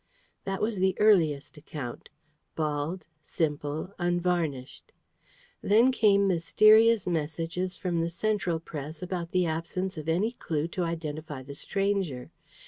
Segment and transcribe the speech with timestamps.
[0.45, 2.09] That was the earliest account
[2.55, 4.91] bald, simple, unvarnished.
[5.61, 10.81] Then came mysterious messages from the Central Press about the absence of any clue to
[10.83, 12.31] identify the stranger.